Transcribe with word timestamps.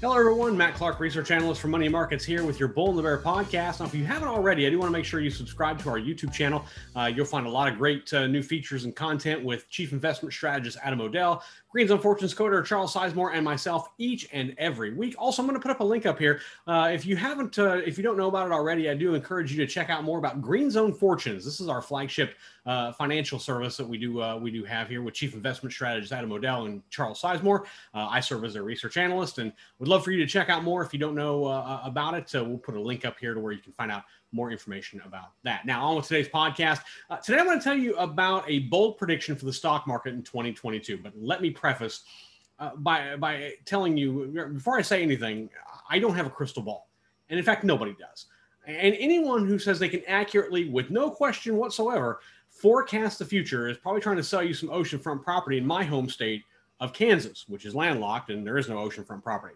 Hello, 0.00 0.16
everyone. 0.16 0.56
Matt 0.56 0.74
Clark, 0.74 1.00
research 1.00 1.32
analyst 1.32 1.60
for 1.60 1.66
Money 1.66 1.88
Markets, 1.88 2.24
here 2.24 2.44
with 2.44 2.60
your 2.60 2.68
Bull 2.68 2.90
and 2.90 2.98
the 2.98 3.02
Bear 3.02 3.18
podcast. 3.18 3.80
Now, 3.80 3.86
if 3.86 3.94
you 3.96 4.04
haven't 4.04 4.28
already, 4.28 4.64
I 4.64 4.70
do 4.70 4.78
want 4.78 4.86
to 4.86 4.92
make 4.92 5.04
sure 5.04 5.18
you 5.18 5.28
subscribe 5.28 5.82
to 5.82 5.88
our 5.88 5.98
YouTube 5.98 6.32
channel. 6.32 6.64
Uh, 6.94 7.10
you'll 7.12 7.26
find 7.26 7.48
a 7.48 7.50
lot 7.50 7.66
of 7.66 7.78
great 7.78 8.14
uh, 8.14 8.28
new 8.28 8.40
features 8.40 8.84
and 8.84 8.94
content 8.94 9.42
with 9.44 9.68
Chief 9.70 9.90
Investment 9.90 10.32
Strategist 10.32 10.78
Adam 10.84 11.00
O'Dell, 11.00 11.42
Green 11.70 11.88
Zone 11.88 11.98
Fortunes 11.98 12.32
coder 12.32 12.64
Charles 12.64 12.94
Sizemore, 12.94 13.34
and 13.34 13.44
myself 13.44 13.88
each 13.98 14.28
and 14.32 14.54
every 14.56 14.94
week. 14.94 15.16
Also, 15.18 15.42
I'm 15.42 15.48
going 15.48 15.60
to 15.60 15.62
put 15.62 15.72
up 15.72 15.80
a 15.80 15.84
link 15.84 16.06
up 16.06 16.18
here. 16.18 16.40
Uh, 16.68 16.90
if 16.92 17.04
you 17.04 17.16
haven't, 17.16 17.58
uh, 17.58 17.80
if 17.84 17.98
you 17.98 18.04
don't 18.04 18.16
know 18.16 18.28
about 18.28 18.46
it 18.46 18.52
already, 18.52 18.88
I 18.88 18.94
do 18.94 19.14
encourage 19.14 19.50
you 19.50 19.58
to 19.58 19.66
check 19.66 19.90
out 19.90 20.04
more 20.04 20.18
about 20.18 20.40
Green 20.40 20.70
Zone 20.70 20.94
Fortunes. 20.94 21.44
This 21.44 21.60
is 21.60 21.68
our 21.68 21.82
flagship 21.82 22.36
uh, 22.66 22.92
financial 22.92 23.38
service 23.38 23.76
that 23.76 23.88
we 23.88 23.98
do 23.98 24.22
uh, 24.22 24.36
we 24.36 24.50
do 24.50 24.62
have 24.64 24.88
here 24.88 25.02
with 25.02 25.14
Chief 25.14 25.34
Investment 25.34 25.72
Strategist 25.72 26.12
Adam 26.12 26.30
O'Dell 26.30 26.66
and 26.66 26.88
Charles 26.88 27.20
Sizemore. 27.20 27.64
I 27.94 28.20
serve 28.20 28.44
as 28.44 28.54
a 28.54 28.62
research 28.62 28.96
analyst, 28.96 29.38
and 29.38 29.52
would 29.88 29.94
love 29.94 30.04
for 30.04 30.10
you 30.10 30.18
to 30.18 30.26
check 30.26 30.50
out 30.50 30.62
more 30.64 30.82
if 30.84 30.92
you 30.92 30.98
don't 30.98 31.14
know 31.14 31.46
uh, 31.46 31.80
about 31.82 32.14
it. 32.14 32.28
So 32.28 32.44
we'll 32.44 32.58
put 32.58 32.74
a 32.74 32.80
link 32.80 33.04
up 33.04 33.18
here 33.18 33.32
to 33.32 33.40
where 33.40 33.52
you 33.52 33.60
can 33.60 33.72
find 33.72 33.90
out 33.90 34.02
more 34.32 34.50
information 34.50 35.00
about 35.06 35.30
that. 35.44 35.64
Now, 35.64 35.86
on 35.86 35.96
with 35.96 36.06
today's 36.06 36.28
podcast. 36.28 36.80
Uh, 37.08 37.16
today, 37.16 37.38
I 37.38 37.42
want 37.42 37.60
to 37.60 37.64
tell 37.64 37.76
you 37.76 37.96
about 37.96 38.44
a 38.46 38.60
bold 38.60 38.98
prediction 38.98 39.34
for 39.34 39.46
the 39.46 39.52
stock 39.52 39.86
market 39.86 40.12
in 40.12 40.22
2022. 40.22 40.98
But 40.98 41.14
let 41.16 41.40
me 41.40 41.50
preface 41.50 42.02
uh, 42.58 42.70
by 42.76 43.16
by 43.16 43.54
telling 43.64 43.96
you 43.96 44.48
before 44.52 44.78
I 44.78 44.82
say 44.82 45.02
anything, 45.02 45.48
I 45.88 45.98
don't 45.98 46.14
have 46.14 46.26
a 46.26 46.30
crystal 46.30 46.62
ball, 46.62 46.90
and 47.30 47.38
in 47.38 47.44
fact, 47.44 47.64
nobody 47.64 47.96
does. 47.98 48.26
And 48.66 48.94
anyone 48.98 49.46
who 49.46 49.58
says 49.58 49.78
they 49.78 49.88
can 49.88 50.02
accurately, 50.06 50.68
with 50.68 50.90
no 50.90 51.10
question 51.10 51.56
whatsoever, 51.56 52.20
forecast 52.50 53.18
the 53.18 53.24
future 53.24 53.68
is 53.68 53.78
probably 53.78 54.02
trying 54.02 54.16
to 54.16 54.24
sell 54.24 54.42
you 54.42 54.52
some 54.52 54.68
oceanfront 54.68 55.22
property 55.22 55.56
in 55.56 55.66
my 55.66 55.84
home 55.84 56.10
state 56.10 56.44
of 56.80 56.92
Kansas, 56.92 57.44
which 57.48 57.64
is 57.64 57.74
landlocked 57.74 58.30
and 58.30 58.46
there 58.46 58.58
is 58.58 58.68
no 58.68 58.76
oceanfront 58.76 59.22
property. 59.22 59.54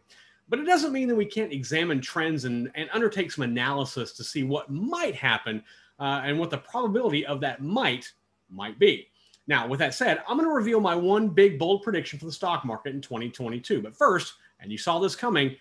But 0.49 0.59
it 0.59 0.65
doesn't 0.65 0.93
mean 0.93 1.09
that 1.09 1.15
we 1.15 1.25
can't 1.25 1.53
examine 1.53 2.01
trends 2.01 2.45
and, 2.45 2.71
and 2.75 2.91
undertake 2.93 3.31
some 3.33 3.45
analysis 3.45 4.13
to 4.15 4.25
see 4.25 4.43
what 4.43 4.71
might 4.71 5.15
happen 5.15 5.63
uh, 5.99 6.23
and 6.25 6.39
what 6.39 6.51
the 6.51 6.59
probability 6.59 7.25
of 7.25 7.41
that 7.41 7.63
might 7.63 8.13
might 8.51 8.79
be. 8.79 9.09
Now, 9.47 9.67
with 9.67 9.81
that 9.81 9.95
said, 9.95 10.23
I'm 10.29 10.37
going 10.37 10.49
to 10.49 10.55
reveal 10.55 10.81
my 10.81 10.95
one 10.95 11.29
big 11.29 11.59
bold 11.59 11.83
prediction 11.83 12.19
for 12.19 12.27
the 12.27 12.33
stock 12.33 12.65
market 12.65 12.95
in 12.95 13.01
2022. 13.01 13.83
But 13.83 13.97
first, 13.97 14.35
and 14.61 14.71
you 14.71 14.79
saw 14.79 14.99
this 14.99 15.17
coming, 15.17 15.57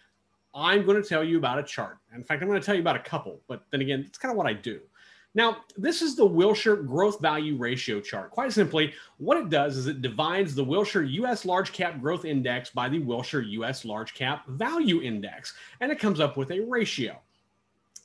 I'm 0.53 0.85
going 0.85 1.01
to 1.01 1.07
tell 1.07 1.23
you 1.23 1.37
about 1.37 1.57
a 1.57 1.63
chart. 1.63 1.97
In 2.13 2.23
fact, 2.23 2.41
I'm 2.41 2.47
going 2.47 2.59
to 2.59 2.65
tell 2.65 2.75
you 2.75 2.81
about 2.81 2.95
a 2.95 2.99
couple, 2.99 3.41
but 3.47 3.65
then 3.71 3.81
again, 3.81 4.03
it's 4.05 4.17
kind 4.17 4.31
of 4.31 4.37
what 4.37 4.47
I 4.47 4.53
do. 4.53 4.81
Now, 5.33 5.57
this 5.77 6.01
is 6.01 6.15
the 6.15 6.25
Wilshire 6.25 6.75
Growth 6.75 7.21
Value 7.21 7.55
Ratio 7.55 8.01
chart. 8.01 8.31
Quite 8.31 8.51
simply, 8.51 8.93
what 9.17 9.37
it 9.37 9.49
does 9.49 9.77
is 9.77 9.87
it 9.87 10.01
divides 10.01 10.53
the 10.55 10.63
Wilshire 10.63 11.03
US 11.03 11.45
Large 11.45 11.71
Cap 11.71 12.01
Growth 12.01 12.25
Index 12.25 12.69
by 12.69 12.89
the 12.89 12.99
Wilshire 12.99 13.41
US 13.41 13.85
Large 13.85 14.13
Cap 14.13 14.45
Value 14.47 15.01
Index, 15.01 15.53
and 15.79 15.89
it 15.89 15.99
comes 15.99 16.19
up 16.19 16.35
with 16.35 16.51
a 16.51 16.59
ratio. 16.59 17.17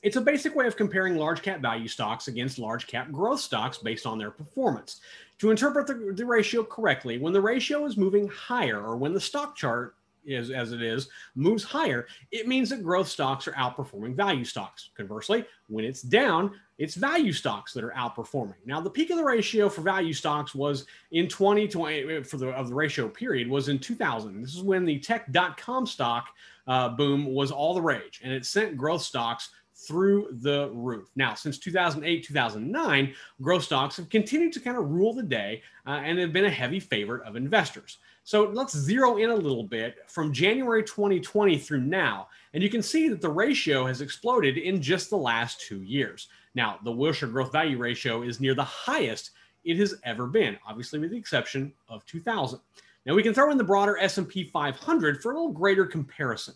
It's 0.03 0.15
a 0.15 0.21
basic 0.21 0.55
way 0.55 0.67
of 0.67 0.77
comparing 0.77 1.17
large 1.17 1.41
cap 1.41 1.59
value 1.59 1.87
stocks 1.87 2.29
against 2.29 2.59
large 2.59 2.87
cap 2.87 3.11
growth 3.11 3.41
stocks 3.41 3.79
based 3.79 4.05
on 4.05 4.17
their 4.17 4.31
performance. 4.31 5.01
To 5.39 5.51
interpret 5.51 5.87
the, 5.87 6.13
the 6.15 6.25
ratio 6.25 6.63
correctly, 6.63 7.17
when 7.17 7.33
the 7.33 7.41
ratio 7.41 7.85
is 7.85 7.97
moving 7.97 8.29
higher 8.29 8.79
or 8.79 8.95
when 8.95 9.13
the 9.13 9.19
stock 9.19 9.55
chart 9.57 9.95
is 10.27 10.51
as 10.51 10.71
it 10.71 10.81
is 10.81 11.09
moves 11.35 11.63
higher, 11.63 12.07
it 12.31 12.47
means 12.47 12.69
that 12.69 12.83
growth 12.83 13.07
stocks 13.07 13.47
are 13.47 13.53
outperforming 13.53 14.15
value 14.15 14.43
stocks. 14.43 14.89
Conversely, 14.95 15.45
when 15.67 15.85
it's 15.85 16.01
down, 16.01 16.51
it's 16.77 16.95
value 16.95 17.33
stocks 17.33 17.73
that 17.73 17.83
are 17.83 17.93
outperforming. 17.97 18.55
Now, 18.65 18.79
the 18.79 18.89
peak 18.89 19.09
of 19.09 19.17
the 19.17 19.23
ratio 19.23 19.69
for 19.69 19.81
value 19.81 20.13
stocks 20.13 20.53
was 20.53 20.85
in 21.11 21.27
2020 21.27 22.23
for 22.23 22.37
the 22.37 22.49
of 22.49 22.69
the 22.69 22.75
ratio 22.75 23.07
period 23.07 23.49
was 23.49 23.69
in 23.69 23.79
2000. 23.79 24.41
This 24.41 24.55
is 24.55 24.61
when 24.61 24.85
the 24.85 24.99
tech.com 24.99 25.87
stock 25.87 26.27
uh, 26.67 26.89
boom 26.89 27.25
was 27.25 27.51
all 27.51 27.73
the 27.73 27.81
rage, 27.81 28.21
and 28.23 28.31
it 28.31 28.45
sent 28.45 28.77
growth 28.77 29.01
stocks 29.01 29.49
through 29.77 30.27
the 30.41 30.69
roof. 30.73 31.09
Now, 31.15 31.35
since 31.35 31.57
2008, 31.59 32.25
2009, 32.25 33.13
growth 33.41 33.63
stocks 33.63 33.97
have 33.97 34.09
continued 34.09 34.53
to 34.53 34.59
kind 34.59 34.77
of 34.77 34.89
rule 34.89 35.13
the 35.13 35.23
day 35.23 35.61
uh, 35.85 36.01
and 36.03 36.17
have 36.17 36.33
been 36.33 36.45
a 36.45 36.49
heavy 36.49 36.79
favorite 36.79 37.25
of 37.27 37.35
investors. 37.35 37.99
So 38.27 38.51
let's 38.53 38.75
zero 38.75 39.15
in 39.15 39.29
a 39.29 39.35
little 39.35 39.63
bit 39.63 39.99
from 40.09 40.33
January 40.33 40.83
2020 40.83 41.57
through 41.59 41.79
now. 41.79 42.27
And 42.53 42.61
you 42.61 42.69
can 42.69 42.81
see 42.81 43.07
that 43.07 43.21
the 43.21 43.29
ratio 43.29 43.85
has 43.85 44.01
exploded 44.01 44.57
in 44.57 44.81
just 44.81 45.09
the 45.09 45.15
last 45.15 45.61
two 45.61 45.81
years. 45.81 46.27
Now, 46.53 46.77
the 46.83 46.91
Wilshire 46.91 47.29
growth 47.29 47.53
value 47.53 47.77
ratio 47.77 48.23
is 48.23 48.41
near 48.41 48.53
the 48.53 48.65
highest 48.65 49.31
it 49.63 49.77
has 49.77 49.95
ever 50.03 50.27
been, 50.27 50.57
obviously 50.67 50.99
with 50.99 51.11
the 51.11 51.17
exception 51.17 51.71
of 51.87 52.05
2000. 52.05 52.59
Now 53.05 53.15
we 53.15 53.23
can 53.23 53.33
throw 53.33 53.49
in 53.49 53.57
the 53.57 53.63
broader 53.63 53.97
S&P 53.97 54.43
500 54.43 55.21
for 55.21 55.31
a 55.31 55.35
little 55.35 55.53
greater 55.53 55.85
comparison. 55.85 56.55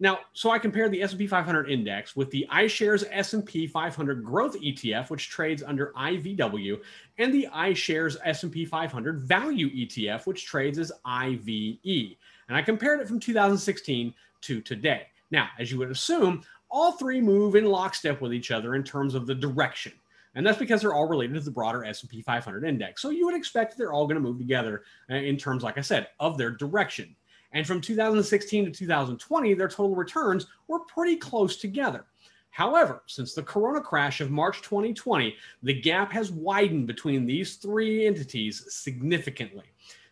Now, 0.00 0.20
so 0.32 0.50
I 0.50 0.58
compare 0.58 0.88
the 0.88 1.02
S&P 1.02 1.26
500 1.26 1.70
index 1.70 2.16
with 2.16 2.30
the 2.30 2.46
iShares 2.50 3.04
S&P 3.10 3.66
500 3.66 4.24
Growth 4.24 4.60
ETF, 4.60 5.10
which 5.10 5.28
trades 5.28 5.62
under 5.62 5.92
IVW, 5.96 6.80
and 7.18 7.32
the 7.32 7.48
iShares 7.54 8.16
S&P 8.24 8.64
500 8.64 9.20
Value 9.20 9.70
ETF, 9.70 10.26
which 10.26 10.46
trades 10.46 10.78
as 10.78 10.90
IVE. 11.04 12.16
And 12.48 12.56
I 12.56 12.62
compared 12.62 13.00
it 13.00 13.08
from 13.08 13.20
2016 13.20 14.12
to 14.42 14.60
today. 14.60 15.06
Now, 15.30 15.48
as 15.58 15.70
you 15.70 15.78
would 15.78 15.90
assume, 15.90 16.42
all 16.70 16.92
three 16.92 17.20
move 17.20 17.54
in 17.54 17.64
lockstep 17.64 18.20
with 18.20 18.34
each 18.34 18.50
other 18.50 18.74
in 18.74 18.82
terms 18.82 19.14
of 19.14 19.26
the 19.26 19.34
direction. 19.34 19.92
And 20.34 20.44
that's 20.44 20.58
because 20.58 20.80
they're 20.80 20.94
all 20.94 21.08
related 21.08 21.34
to 21.34 21.40
the 21.40 21.50
broader 21.50 21.84
S&P 21.84 22.20
500 22.22 22.64
index. 22.64 23.00
So 23.00 23.10
you 23.10 23.24
would 23.26 23.36
expect 23.36 23.78
they're 23.78 23.92
all 23.92 24.06
going 24.06 24.16
to 24.16 24.20
move 24.20 24.38
together 24.38 24.82
uh, 25.08 25.14
in 25.14 25.36
terms, 25.36 25.62
like 25.62 25.78
I 25.78 25.82
said, 25.82 26.08
of 26.18 26.36
their 26.36 26.50
direction. 26.50 27.14
And 27.54 27.66
from 27.66 27.80
2016 27.80 28.66
to 28.66 28.70
2020, 28.70 29.54
their 29.54 29.68
total 29.68 29.94
returns 29.94 30.48
were 30.66 30.80
pretty 30.80 31.16
close 31.16 31.56
together. 31.56 32.04
However, 32.50 33.02
since 33.06 33.32
the 33.32 33.42
corona 33.42 33.80
crash 33.80 34.20
of 34.20 34.30
March 34.30 34.60
2020, 34.62 35.34
the 35.62 35.80
gap 35.80 36.12
has 36.12 36.30
widened 36.30 36.86
between 36.86 37.24
these 37.26 37.56
three 37.56 38.06
entities 38.06 38.66
significantly. 38.68 39.64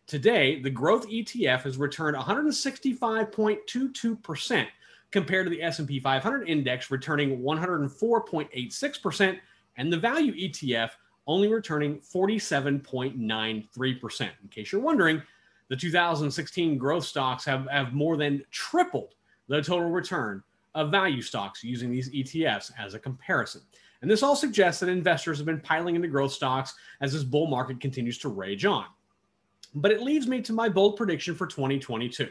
Today, 0.06 0.58
the 0.60 0.70
growth 0.70 1.06
ETF 1.08 1.62
has 1.62 1.76
returned 1.76 2.16
165.22% 2.16 4.66
compared 5.10 5.46
to 5.46 5.50
the 5.50 5.62
S&P 5.62 6.00
500 6.00 6.48
index 6.48 6.90
returning 6.90 7.42
104.86% 7.42 9.38
and 9.76 9.92
the 9.92 9.98
value 9.98 10.32
ETF 10.34 10.92
only 11.26 11.48
returning 11.48 11.98
47.93%. 12.00 14.20
In 14.20 14.48
case 14.48 14.72
you're 14.72 14.80
wondering, 14.80 15.22
the 15.72 15.76
2016 15.76 16.76
growth 16.76 17.02
stocks 17.02 17.46
have, 17.46 17.66
have 17.70 17.94
more 17.94 18.18
than 18.18 18.44
tripled 18.50 19.14
the 19.48 19.62
total 19.62 19.88
return 19.88 20.42
of 20.74 20.90
value 20.90 21.22
stocks 21.22 21.64
using 21.64 21.90
these 21.90 22.10
ETFs 22.10 22.70
as 22.78 22.92
a 22.92 22.98
comparison. 22.98 23.62
And 24.02 24.10
this 24.10 24.22
all 24.22 24.36
suggests 24.36 24.80
that 24.80 24.90
investors 24.90 25.38
have 25.38 25.46
been 25.46 25.62
piling 25.62 25.96
into 25.96 26.08
growth 26.08 26.32
stocks 26.32 26.74
as 27.00 27.14
this 27.14 27.24
bull 27.24 27.46
market 27.46 27.80
continues 27.80 28.18
to 28.18 28.28
rage 28.28 28.66
on. 28.66 28.84
But 29.74 29.92
it 29.92 30.02
leads 30.02 30.26
me 30.26 30.42
to 30.42 30.52
my 30.52 30.68
bold 30.68 30.98
prediction 30.98 31.34
for 31.34 31.46
2022. 31.46 32.28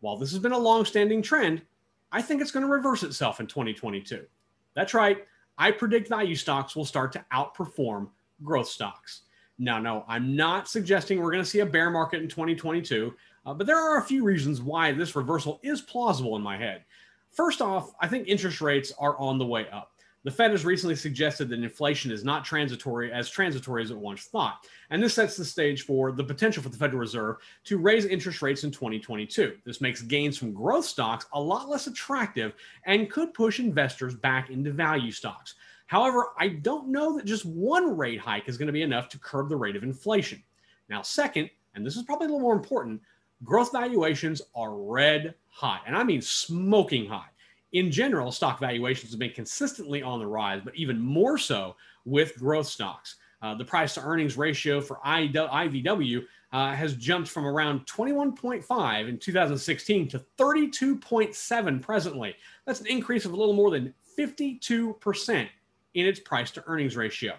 While 0.00 0.16
this 0.16 0.32
has 0.32 0.40
been 0.40 0.50
a 0.50 0.58
long-standing 0.58 1.22
trend, 1.22 1.62
I 2.10 2.20
think 2.20 2.42
it's 2.42 2.50
going 2.50 2.66
to 2.66 2.72
reverse 2.72 3.04
itself 3.04 3.38
in 3.38 3.46
2022. 3.46 4.26
That's 4.74 4.94
right. 4.94 5.28
I 5.56 5.70
predict 5.70 6.08
value 6.08 6.34
stocks 6.34 6.74
will 6.74 6.84
start 6.84 7.12
to 7.12 7.24
outperform 7.32 8.08
growth 8.42 8.68
stocks. 8.68 9.20
Now, 9.60 9.78
no, 9.78 10.06
I'm 10.08 10.34
not 10.34 10.68
suggesting 10.68 11.20
we're 11.20 11.30
going 11.30 11.44
to 11.44 11.48
see 11.48 11.60
a 11.60 11.66
bear 11.66 11.90
market 11.90 12.22
in 12.22 12.28
2022, 12.28 13.14
uh, 13.44 13.52
but 13.52 13.66
there 13.66 13.78
are 13.78 13.98
a 13.98 14.02
few 14.02 14.24
reasons 14.24 14.62
why 14.62 14.90
this 14.90 15.14
reversal 15.14 15.60
is 15.62 15.82
plausible 15.82 16.34
in 16.36 16.42
my 16.42 16.56
head. 16.56 16.82
First 17.30 17.60
off, 17.60 17.92
I 18.00 18.08
think 18.08 18.26
interest 18.26 18.62
rates 18.62 18.90
are 18.98 19.18
on 19.18 19.36
the 19.36 19.44
way 19.44 19.68
up. 19.68 19.92
The 20.24 20.30
Fed 20.30 20.52
has 20.52 20.64
recently 20.64 20.96
suggested 20.96 21.50
that 21.50 21.60
inflation 21.60 22.10
is 22.10 22.24
not 22.24 22.44
transitory 22.44 23.12
as 23.12 23.28
transitory 23.28 23.82
as 23.82 23.90
it 23.90 23.96
once 23.98 24.24
thought. 24.24 24.66
And 24.88 25.02
this 25.02 25.14
sets 25.14 25.36
the 25.36 25.44
stage 25.44 25.82
for 25.82 26.10
the 26.10 26.24
potential 26.24 26.62
for 26.62 26.68
the 26.70 26.76
Federal 26.78 27.00
Reserve 27.00 27.36
to 27.64 27.78
raise 27.78 28.06
interest 28.06 28.40
rates 28.40 28.64
in 28.64 28.70
2022. 28.70 29.56
This 29.66 29.82
makes 29.82 30.00
gains 30.00 30.38
from 30.38 30.54
growth 30.54 30.86
stocks 30.86 31.26
a 31.34 31.40
lot 31.40 31.68
less 31.68 31.86
attractive 31.86 32.54
and 32.84 33.10
could 33.10 33.34
push 33.34 33.60
investors 33.60 34.14
back 34.14 34.48
into 34.48 34.72
value 34.72 35.12
stocks. 35.12 35.54
However, 35.90 36.26
I 36.38 36.46
don't 36.46 36.86
know 36.86 37.16
that 37.16 37.24
just 37.24 37.44
one 37.44 37.96
rate 37.96 38.20
hike 38.20 38.48
is 38.48 38.56
going 38.56 38.68
to 38.68 38.72
be 38.72 38.82
enough 38.82 39.08
to 39.08 39.18
curb 39.18 39.48
the 39.48 39.56
rate 39.56 39.74
of 39.74 39.82
inflation. 39.82 40.40
Now, 40.88 41.02
second, 41.02 41.50
and 41.74 41.84
this 41.84 41.96
is 41.96 42.04
probably 42.04 42.26
a 42.26 42.28
little 42.28 42.42
more 42.42 42.54
important, 42.54 43.00
growth 43.42 43.72
valuations 43.72 44.40
are 44.54 44.72
red 44.72 45.34
hot, 45.48 45.82
and 45.88 45.96
I 45.96 46.04
mean 46.04 46.22
smoking 46.22 47.08
hot. 47.08 47.30
In 47.72 47.90
general, 47.90 48.30
stock 48.30 48.60
valuations 48.60 49.10
have 49.10 49.18
been 49.18 49.32
consistently 49.32 50.00
on 50.00 50.20
the 50.20 50.28
rise, 50.28 50.60
but 50.64 50.76
even 50.76 51.00
more 51.00 51.36
so 51.36 51.74
with 52.04 52.38
growth 52.38 52.68
stocks. 52.68 53.16
Uh, 53.42 53.56
the 53.56 53.64
price 53.64 53.92
to 53.94 54.00
earnings 54.00 54.36
ratio 54.36 54.80
for 54.80 55.00
IVW 55.04 56.22
uh, 56.52 56.72
has 56.72 56.94
jumped 56.94 57.28
from 57.28 57.44
around 57.44 57.84
21.5 57.86 59.08
in 59.08 59.18
2016 59.18 60.06
to 60.06 60.24
32.7 60.38 61.82
presently. 61.82 62.36
That's 62.64 62.80
an 62.80 62.86
increase 62.86 63.24
of 63.24 63.32
a 63.32 63.36
little 63.36 63.54
more 63.54 63.72
than 63.72 63.92
52% 64.16 65.48
in 65.94 66.06
its 66.06 66.20
price 66.20 66.50
to 66.52 66.64
earnings 66.66 66.96
ratio. 66.96 67.34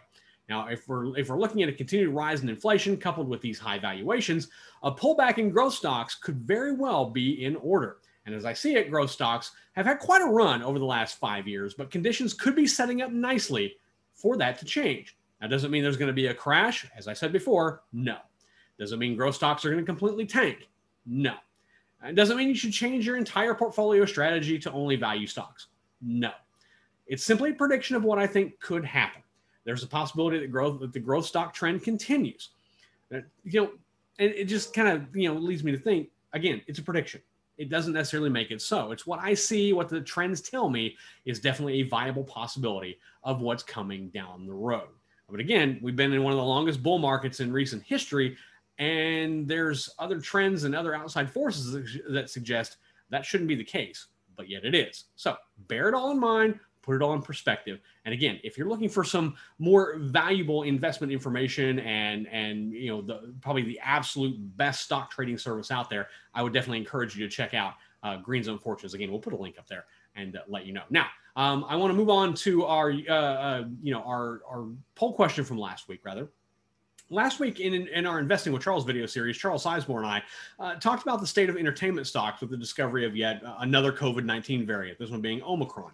Now, 0.49 0.67
if 0.67 0.87
we're 0.87 1.17
if 1.17 1.29
we're 1.29 1.39
looking 1.39 1.63
at 1.63 1.69
a 1.69 1.73
continued 1.73 2.13
rise 2.13 2.41
in 2.41 2.49
inflation 2.49 2.97
coupled 2.97 3.29
with 3.29 3.41
these 3.41 3.57
high 3.57 3.79
valuations, 3.79 4.49
a 4.83 4.91
pullback 4.91 5.37
in 5.37 5.49
growth 5.49 5.73
stocks 5.73 6.15
could 6.15 6.37
very 6.41 6.73
well 6.73 7.09
be 7.09 7.45
in 7.45 7.55
order. 7.57 7.97
And 8.25 8.35
as 8.35 8.45
I 8.45 8.53
see 8.53 8.75
it, 8.75 8.91
growth 8.91 9.11
stocks 9.11 9.51
have 9.73 9.85
had 9.85 9.99
quite 9.99 10.21
a 10.21 10.25
run 10.25 10.61
over 10.61 10.77
the 10.77 10.85
last 10.85 11.17
five 11.17 11.47
years, 11.47 11.73
but 11.73 11.89
conditions 11.89 12.33
could 12.33 12.55
be 12.55 12.67
setting 12.67 13.01
up 13.01 13.11
nicely 13.11 13.77
for 14.13 14.37
that 14.37 14.59
to 14.59 14.65
change. 14.65 15.17
Now, 15.39 15.47
doesn't 15.47 15.71
mean 15.71 15.81
there's 15.81 15.97
going 15.97 16.07
to 16.07 16.13
be 16.13 16.27
a 16.27 16.33
crash. 16.33 16.85
As 16.95 17.07
I 17.07 17.13
said 17.13 17.31
before, 17.31 17.83
no. 17.93 18.17
Doesn't 18.77 18.99
mean 18.99 19.15
growth 19.15 19.35
stocks 19.35 19.65
are 19.65 19.69
going 19.69 19.83
to 19.83 19.85
completely 19.85 20.25
tank. 20.25 20.67
No. 21.05 21.35
It 22.03 22.15
doesn't 22.15 22.37
mean 22.37 22.49
you 22.49 22.55
should 22.55 22.73
change 22.73 23.05
your 23.05 23.17
entire 23.17 23.53
portfolio 23.53 24.05
strategy 24.05 24.59
to 24.59 24.71
only 24.71 24.95
value 24.95 25.27
stocks. 25.27 25.67
No. 26.01 26.31
It's 27.11 27.25
simply 27.25 27.49
a 27.51 27.53
prediction 27.53 27.97
of 27.97 28.05
what 28.05 28.17
I 28.17 28.25
think 28.25 28.57
could 28.61 28.85
happen. 28.85 29.21
There's 29.65 29.83
a 29.83 29.87
possibility 29.87 30.39
that 30.39 30.49
growth 30.49 30.79
that 30.79 30.93
the 30.93 30.99
growth 30.99 31.25
stock 31.25 31.53
trend 31.53 31.83
continues. 31.83 32.51
That, 33.09 33.25
you 33.43 33.61
know, 33.61 33.71
and 34.17 34.31
it 34.31 34.45
just 34.45 34.73
kind 34.73 34.87
of 34.87 35.13
you 35.13 35.27
know 35.27 35.37
leads 35.37 35.61
me 35.61 35.73
to 35.73 35.77
think 35.77 36.09
again, 36.31 36.61
it's 36.67 36.79
a 36.79 36.81
prediction. 36.81 37.21
It 37.57 37.69
doesn't 37.69 37.91
necessarily 37.91 38.29
make 38.29 38.49
it 38.49 38.61
so. 38.61 38.93
It's 38.93 39.05
what 39.05 39.19
I 39.19 39.33
see, 39.33 39.73
what 39.73 39.89
the 39.89 39.99
trends 39.99 40.39
tell 40.39 40.69
me 40.69 40.95
is 41.25 41.41
definitely 41.41 41.81
a 41.81 41.83
viable 41.83 42.23
possibility 42.23 42.97
of 43.25 43.41
what's 43.41 43.61
coming 43.61 44.07
down 44.09 44.47
the 44.47 44.53
road. 44.53 44.87
But 45.29 45.41
again, 45.41 45.79
we've 45.81 45.97
been 45.97 46.13
in 46.13 46.23
one 46.23 46.31
of 46.31 46.37
the 46.37 46.45
longest 46.45 46.81
bull 46.81 46.97
markets 46.97 47.41
in 47.41 47.51
recent 47.51 47.83
history, 47.83 48.37
and 48.79 49.47
there's 49.49 49.89
other 49.99 50.21
trends 50.21 50.63
and 50.63 50.73
other 50.73 50.95
outside 50.95 51.29
forces 51.29 51.99
that 52.09 52.29
suggest 52.29 52.77
that 53.09 53.25
shouldn't 53.25 53.49
be 53.49 53.55
the 53.55 53.65
case, 53.65 54.07
but 54.37 54.49
yet 54.49 54.63
it 54.63 54.73
is. 54.73 55.05
So 55.17 55.35
bear 55.67 55.89
it 55.89 55.93
all 55.93 56.11
in 56.11 56.19
mind, 56.19 56.57
put 56.81 56.95
it 56.95 57.01
all 57.01 57.13
in 57.13 57.21
perspective. 57.21 57.79
And 58.05 58.13
again, 58.13 58.39
if 58.43 58.57
you're 58.57 58.67
looking 58.67 58.89
for 58.89 59.03
some 59.03 59.35
more 59.59 59.97
valuable 59.99 60.63
investment 60.63 61.13
information 61.13 61.79
and 61.79 62.27
and 62.27 62.71
you 62.73 62.89
know 62.89 63.01
the 63.01 63.33
probably 63.41 63.63
the 63.63 63.79
absolute 63.83 64.35
best 64.57 64.81
stock 64.81 65.11
trading 65.11 65.37
service 65.37 65.71
out 65.71 65.89
there, 65.89 66.07
I 66.33 66.43
would 66.43 66.53
definitely 66.53 66.79
encourage 66.79 67.15
you 67.15 67.27
to 67.27 67.33
check 67.33 67.53
out 67.53 67.75
uh, 68.03 68.17
Green 68.17 68.43
Zone 68.43 68.57
Fortunes. 68.57 68.93
Again, 68.93 69.11
we'll 69.11 69.19
put 69.19 69.33
a 69.33 69.37
link 69.37 69.57
up 69.57 69.67
there 69.67 69.85
and 70.15 70.35
uh, 70.35 70.41
let 70.47 70.65
you 70.65 70.73
know. 70.73 70.83
Now, 70.89 71.07
um, 71.35 71.65
I 71.67 71.75
want 71.75 71.91
to 71.91 71.95
move 71.95 72.09
on 72.09 72.33
to 72.35 72.65
our 72.65 72.91
uh, 72.91 73.13
uh, 73.13 73.63
you 73.81 73.93
know 73.93 74.01
our 74.03 74.41
our 74.49 74.67
poll 74.95 75.13
question 75.13 75.45
from 75.45 75.57
last 75.57 75.87
week, 75.87 76.01
rather. 76.03 76.29
Last 77.09 77.41
week 77.41 77.59
in, 77.59 77.73
in 77.73 78.05
our 78.05 78.19
Investing 78.19 78.53
with 78.53 78.63
Charles 78.63 78.85
video 78.85 79.05
series, 79.05 79.35
Charles 79.35 79.65
Sizemore 79.65 79.97
and 79.97 80.05
I 80.05 80.23
uh, 80.61 80.75
talked 80.75 81.03
about 81.03 81.19
the 81.19 81.27
state 81.27 81.49
of 81.49 81.57
entertainment 81.57 82.07
stocks 82.07 82.39
with 82.39 82.51
the 82.51 82.55
discovery 82.55 83.05
of 83.05 83.17
yet 83.17 83.41
another 83.59 83.91
COVID 83.91 84.23
19 84.23 84.65
variant, 84.65 84.97
this 84.97 85.09
one 85.09 85.19
being 85.19 85.43
Omicron. 85.43 85.91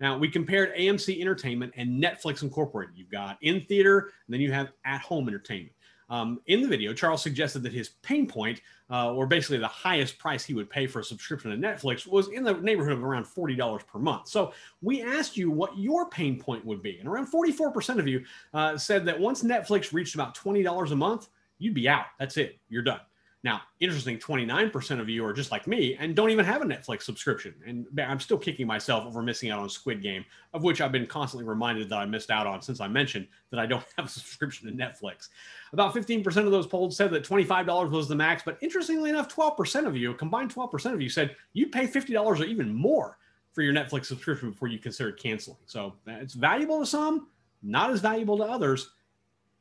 Now, 0.00 0.18
we 0.18 0.28
compared 0.28 0.74
AMC 0.76 1.20
Entertainment 1.20 1.72
and 1.76 2.02
Netflix 2.02 2.42
Incorporated. 2.42 2.96
You've 2.96 3.10
got 3.10 3.38
in 3.42 3.64
theater, 3.66 3.98
and 3.98 4.34
then 4.34 4.40
you 4.40 4.50
have 4.52 4.72
at 4.84 5.02
home 5.02 5.28
entertainment. 5.28 5.74
Um, 6.08 6.40
in 6.46 6.60
the 6.60 6.66
video, 6.66 6.92
Charles 6.92 7.22
suggested 7.22 7.62
that 7.62 7.72
his 7.72 7.90
pain 8.02 8.26
point, 8.26 8.60
uh, 8.90 9.12
or 9.12 9.26
basically 9.26 9.58
the 9.58 9.68
highest 9.68 10.18
price 10.18 10.44
he 10.44 10.54
would 10.54 10.68
pay 10.68 10.88
for 10.88 10.98
a 10.98 11.04
subscription 11.04 11.52
to 11.52 11.56
Netflix, 11.56 12.04
was 12.04 12.28
in 12.28 12.42
the 12.42 12.54
neighborhood 12.54 12.94
of 12.94 13.04
around 13.04 13.26
$40 13.26 13.86
per 13.86 14.00
month. 14.00 14.26
So 14.26 14.52
we 14.82 15.02
asked 15.02 15.36
you 15.36 15.52
what 15.52 15.78
your 15.78 16.10
pain 16.10 16.40
point 16.40 16.64
would 16.64 16.82
be. 16.82 16.98
And 16.98 17.08
around 17.08 17.30
44% 17.30 18.00
of 18.00 18.08
you 18.08 18.24
uh, 18.52 18.76
said 18.76 19.06
that 19.06 19.18
once 19.18 19.44
Netflix 19.44 19.92
reached 19.92 20.16
about 20.16 20.36
$20 20.36 20.90
a 20.90 20.96
month, 20.96 21.28
you'd 21.58 21.74
be 21.74 21.88
out. 21.88 22.06
That's 22.18 22.36
it. 22.36 22.58
You're 22.68 22.82
done. 22.82 23.00
Now, 23.42 23.62
interesting, 23.80 24.18
29% 24.18 25.00
of 25.00 25.08
you 25.08 25.24
are 25.24 25.32
just 25.32 25.50
like 25.50 25.66
me 25.66 25.96
and 25.98 26.14
don't 26.14 26.28
even 26.28 26.44
have 26.44 26.60
a 26.60 26.66
Netflix 26.66 27.02
subscription. 27.04 27.54
And 27.66 27.86
I'm 27.98 28.20
still 28.20 28.36
kicking 28.36 28.66
myself 28.66 29.06
over 29.06 29.22
missing 29.22 29.50
out 29.50 29.60
on 29.60 29.70
Squid 29.70 30.02
Game, 30.02 30.26
of 30.52 30.62
which 30.62 30.82
I've 30.82 30.92
been 30.92 31.06
constantly 31.06 31.48
reminded 31.48 31.88
that 31.88 31.96
I 31.96 32.04
missed 32.04 32.30
out 32.30 32.46
on 32.46 32.60
since 32.60 32.80
I 32.80 32.88
mentioned 32.88 33.26
that 33.50 33.58
I 33.58 33.64
don't 33.64 33.84
have 33.96 34.06
a 34.06 34.10
subscription 34.10 34.68
to 34.68 34.74
Netflix. 34.74 35.28
About 35.72 35.94
15% 35.94 36.26
of 36.44 36.50
those 36.50 36.66
polled 36.66 36.92
said 36.92 37.10
that 37.12 37.24
$25 37.24 37.90
was 37.90 38.08
the 38.08 38.14
max. 38.14 38.42
But 38.44 38.58
interestingly 38.60 39.08
enough, 39.08 39.34
12% 39.34 39.86
of 39.86 39.96
you, 39.96 40.10
a 40.10 40.14
combined 40.14 40.54
12% 40.54 40.92
of 40.92 41.00
you, 41.00 41.08
said 41.08 41.34
you'd 41.54 41.72
pay 41.72 41.86
$50 41.86 42.40
or 42.40 42.44
even 42.44 42.74
more 42.74 43.16
for 43.52 43.62
your 43.62 43.72
Netflix 43.72 44.06
subscription 44.06 44.50
before 44.50 44.68
you 44.68 44.78
considered 44.78 45.18
canceling. 45.18 45.58
So 45.64 45.94
uh, 46.06 46.12
it's 46.12 46.34
valuable 46.34 46.78
to 46.80 46.86
some, 46.86 47.28
not 47.62 47.90
as 47.90 48.00
valuable 48.00 48.36
to 48.36 48.44
others. 48.44 48.90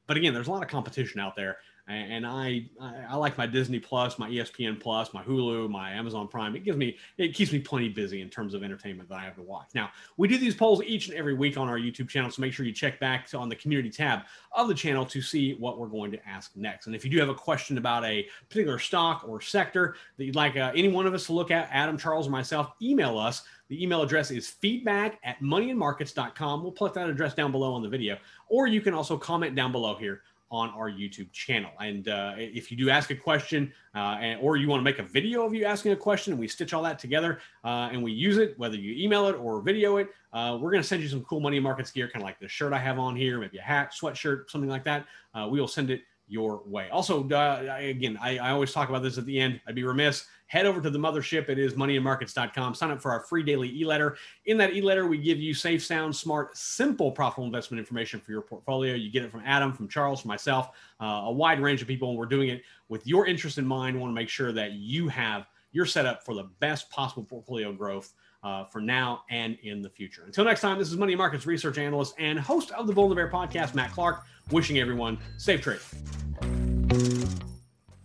But 0.06 0.18
again, 0.18 0.34
there's 0.34 0.48
a 0.48 0.52
lot 0.52 0.64
of 0.64 0.70
competition 0.70 1.22
out 1.22 1.36
there 1.36 1.58
and 1.90 2.26
I, 2.26 2.66
I 3.10 3.16
like 3.16 3.38
my 3.38 3.48
Disney 3.48 3.80
Plus, 3.80 4.20
my 4.20 4.30
ESPN 4.30 4.80
Plus, 4.80 5.14
my 5.14 5.24
Hulu, 5.24 5.70
my 5.70 5.92
Amazon 5.92 6.28
Prime. 6.28 6.56
It 6.56 6.64
gives 6.64 6.78
me 6.78 6.98
it 7.18 7.34
keeps 7.34 7.52
me 7.52 7.60
plenty 7.60 7.90
busy 7.90 8.22
in 8.22 8.30
terms 8.30 8.54
of 8.54 8.64
entertainment 8.64 9.10
that 9.10 9.16
I 9.16 9.24
have 9.24 9.36
to 9.36 9.42
watch. 9.42 9.70
Now 9.74 9.90
we 10.18 10.28
do 10.28 10.38
these 10.38 10.56
polls 10.56 10.84
each 10.84 11.08
and 11.08 11.18
every 11.18 11.34
week 11.34 11.58
on 11.58 11.68
our 11.68 11.80
YouTube 11.80 12.08
channel, 12.08 12.30
so 12.30 12.42
make 12.42 12.54
sure 12.54 12.66
you 12.66 12.72
check 12.72 13.00
back 13.00 13.28
on 13.34 13.50
the 13.50 13.56
community 13.56 13.90
tab 13.90 14.22
of 14.52 14.68
the 14.68 14.74
channel 14.74 15.06
to 15.06 15.22
see 15.22 15.56
what 15.56 15.80
we're 15.80 15.88
going 15.88 16.12
to 16.12 16.28
ask 16.28 16.56
next. 16.56 16.86
And 16.86 16.96
if 16.96 17.04
you 17.04 17.10
do 17.10 17.20
have 17.20 17.30
a 17.30 17.36
question 17.36 17.78
about 17.78 18.06
a 18.06 18.28
particular 18.48 18.78
stock 18.78 19.24
or 19.28 19.42
sector 19.42 19.96
that 20.18 20.26
you'd 20.26 20.36
like 20.36 20.58
uh, 20.58 20.72
any 20.76 20.90
one 20.90 21.08
of 21.08 21.14
us 21.14 21.26
to 21.26 21.34
look 21.34 21.52
at, 21.52 21.70
Adam, 21.72 21.98
Charles, 21.98 22.28
or 22.28 22.32
myself, 22.32 22.72
email 22.82 23.18
us. 23.18 23.44
The 23.70 23.82
email 23.82 24.02
address 24.02 24.32
is 24.32 24.48
feedback 24.48 25.20
at 25.24 25.40
moneyandmarkets.com. 25.42 26.64
We'll 26.64 26.72
put 26.72 26.96
that 26.96 27.08
address 27.08 27.36
down 27.36 27.52
below 27.52 27.74
on 27.74 27.84
the 27.84 27.90
video, 27.90 28.18
or 28.48 28.66
you 28.66 28.82
can 28.82 28.96
also 28.96 29.16
comment 29.16 29.56
down 29.56 29.72
below 29.72 29.96
here 29.96 30.24
on 30.52 30.70
our 30.70 30.90
YouTube 30.90 31.32
channel. 31.32 31.72
And 31.80 32.08
uh, 32.08 32.34
if 32.38 32.72
you 32.72 32.78
do 32.78 32.90
ask 32.90 33.12
a 33.12 33.16
question, 33.16 33.72
uh, 33.96 34.18
and, 34.20 34.40
or 34.42 34.58
you 34.58 34.68
want 34.68 34.80
to 34.80 34.84
make 34.84 35.00
a 35.00 35.04
video 35.04 35.46
of 35.46 35.54
you 35.54 35.66
asking 35.66 35.92
a 35.92 35.96
question, 35.96 36.34
and 36.34 36.40
we 36.40 36.48
stitch 36.48 36.74
all 36.74 36.84
that 36.84 37.00
together 37.00 37.40
uh, 37.64 37.90
and 37.92 38.02
we 38.02 38.12
use 38.12 38.38
it, 38.38 38.58
whether 38.58 38.76
you 38.76 39.02
email 39.04 39.28
it 39.28 39.34
or 39.34 39.62
video 39.62 39.98
it, 39.98 40.10
uh, 40.34 40.58
we're 40.60 40.72
going 40.72 40.82
to 40.82 40.88
send 40.88 41.02
you 41.02 41.10
some 41.10 41.24
cool 41.24 41.40
money 41.40 41.60
markets 41.60 41.92
gear, 41.92 42.08
kind 42.08 42.22
of 42.22 42.26
like 42.26 42.40
the 42.40 42.48
shirt 42.48 42.74
I 42.74 42.78
have 42.78 43.00
on 43.00 43.16
here, 43.16 43.40
maybe 43.40 43.58
a 43.58 43.62
hat, 43.62 43.94
sweatshirt, 43.94 44.50
something 44.50 44.70
like 44.70 44.84
that. 44.84 45.06
Uh, 45.34 45.48
we 45.50 45.60
will 45.60 45.68
send 45.68 45.90
it 45.90 46.02
your 46.30 46.62
way. 46.66 46.90
Also, 46.90 47.28
uh, 47.30 47.78
again, 47.80 48.18
I, 48.22 48.38
I, 48.38 48.52
always 48.52 48.72
talk 48.72 48.90
about 48.90 49.02
this 49.02 49.18
at 49.18 49.26
the 49.26 49.40
end. 49.40 49.60
I'd 49.68 49.74
be 49.74 49.84
remiss. 49.84 50.28
Head 50.46 50.68
over 50.68 50.80
to 50.80 50.90
the 50.90 51.00
mothership. 51.00 51.50
It 51.50 51.58
is 51.58 51.74
moneyandmarkets.com. 51.74 52.76
Sign 52.76 52.92
up 52.92 53.02
for 53.02 53.12
our 53.12 53.22
free 53.22 53.44
daily 53.44 53.70
e 53.70 53.84
letter. 53.84 54.16
In 54.46 54.58
that 54.58 54.74
e 54.74 54.82
letter, 54.82 55.08
we 55.08 55.18
give 55.18 55.40
you 55.40 55.54
safe, 55.54 55.84
sound, 55.84 56.16
smart, 56.16 56.56
simple, 56.56 57.12
profitable 57.12 57.46
investment 57.46 57.80
information 57.80 58.20
for 58.20 58.32
your 58.32 58.42
portfolio. 58.42 58.94
You 58.94 59.12
get 59.12 59.24
it 59.24 59.32
from 59.32 59.42
Adam, 59.44 59.74
from 59.74 59.88
Charles, 59.88 60.22
from 60.22 60.30
myself, 60.30 60.70
uh, 61.02 61.24
a 61.26 61.32
wide 61.32 61.60
range 61.60 61.82
of 61.82 61.88
people. 61.88 62.10
And 62.10 62.18
we're 62.18 62.28
doing 62.28 62.50
it 62.50 62.62
with 62.90 63.06
your 63.08 63.26
interest 63.26 63.58
in 63.58 63.66
mind. 63.66 63.96
We 63.96 64.02
want 64.02 64.12
to 64.12 64.16
make 64.16 64.30
sure 64.30 64.52
that 64.52 64.74
you 64.74 65.08
have 65.08 65.48
your 65.72 65.86
setup 65.86 66.24
for 66.24 66.36
the 66.36 66.50
best 66.60 66.90
possible 66.92 67.24
portfolio 67.24 67.74
growth. 67.74 68.14
Uh, 68.42 68.64
for 68.64 68.80
now 68.80 69.24
and 69.30 69.58
in 69.64 69.82
the 69.82 69.90
future. 69.90 70.24
Until 70.26 70.46
next 70.46 70.62
time, 70.62 70.80
this 70.80 70.90
is 70.90 70.96
Money 70.96 71.14
Markets 71.14 71.46
research 71.46 71.78
analyst 71.78 72.16
and 72.18 72.40
host 72.40 72.72
of 72.72 72.88
the 72.88 72.94
Bull 72.94 73.04
and 73.04 73.12
the 73.12 73.16
Bear 73.16 73.30
podcast, 73.30 73.76
Matt 73.76 73.92
Clark, 73.92 74.24
wishing 74.50 74.80
everyone 74.80 75.18
safe 75.38 75.60
trade. 75.60 75.80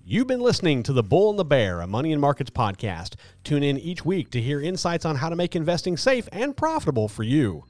You've 0.06 0.26
been 0.26 0.40
listening 0.40 0.82
to 0.82 0.92
The 0.92 1.02
Bull 1.02 1.30
and 1.30 1.38
the 1.38 1.46
Bear, 1.46 1.80
a 1.80 1.86
Money 1.86 2.12
and 2.12 2.20
Markets 2.20 2.50
podcast. 2.50 3.14
Tune 3.42 3.62
in 3.62 3.78
each 3.78 4.04
week 4.04 4.30
to 4.32 4.40
hear 4.40 4.60
insights 4.60 5.06
on 5.06 5.16
how 5.16 5.30
to 5.30 5.36
make 5.36 5.56
investing 5.56 5.96
safe 5.96 6.28
and 6.30 6.54
profitable 6.54 7.08
for 7.08 7.22
you. 7.22 7.64